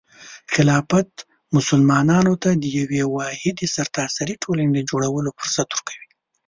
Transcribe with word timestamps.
خلافت 0.53 1.11
مسلمانانو 1.55 2.33
ته 2.43 2.49
د 2.63 2.65
یوې 2.79 3.01
واحدې 3.15 3.67
سرتاسري 3.75 4.35
ټولنې 4.43 4.73
د 4.75 4.79
جوړولو 4.89 5.29
فرصت 5.39 5.67
ورکوي. 5.71 6.07